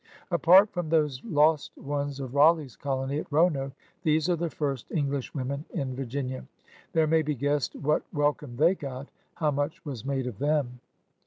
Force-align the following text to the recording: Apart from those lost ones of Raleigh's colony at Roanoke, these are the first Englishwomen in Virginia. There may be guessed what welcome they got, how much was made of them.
Apart 0.31 0.71
from 0.71 0.89
those 0.89 1.21
lost 1.23 1.77
ones 1.77 2.19
of 2.19 2.33
Raleigh's 2.33 2.75
colony 2.75 3.19
at 3.19 3.31
Roanoke, 3.31 3.73
these 4.01 4.29
are 4.29 4.35
the 4.35 4.49
first 4.49 4.89
Englishwomen 4.91 5.63
in 5.75 5.95
Virginia. 5.95 6.43
There 6.93 7.05
may 7.05 7.21
be 7.21 7.35
guessed 7.35 7.75
what 7.75 8.01
welcome 8.11 8.55
they 8.55 8.73
got, 8.73 9.09
how 9.35 9.51
much 9.51 9.85
was 9.85 10.03
made 10.03 10.25
of 10.25 10.39
them. 10.39 10.79